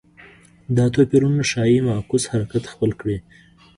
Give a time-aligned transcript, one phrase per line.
[0.75, 3.17] دا توپیرونه ښايي معکوس حرکت خپل کړي